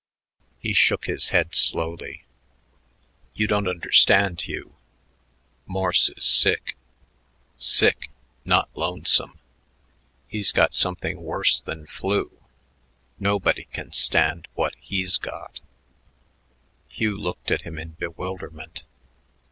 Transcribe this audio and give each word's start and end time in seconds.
He 0.57 0.73
shook 0.73 1.05
his 1.05 1.29
head 1.29 1.53
slowly. 1.53 2.23
"You 3.35 3.45
don't 3.45 3.67
understand, 3.67 4.41
Hugh. 4.41 4.73
Morse 5.67 6.09
is 6.09 6.25
sick, 6.25 6.75
sick 7.55 8.09
not 8.43 8.67
lonesome. 8.75 9.37
He's 10.27 10.51
got 10.51 10.73
something 10.73 11.21
worse 11.21 11.59
than 11.59 11.85
flu. 11.85 12.31
Nobody 13.19 13.65
can 13.65 13.91
stand 13.91 14.47
what 14.55 14.73
he's 14.79 15.19
got." 15.19 15.59
Hugh 16.89 17.15
looked 17.15 17.51
at 17.51 17.61
him 17.61 17.77
in 17.77 17.89
bewilderment. 17.89 18.81